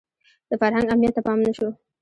[0.49, 1.67] د فرهنګ اهمیت ته پام نه شو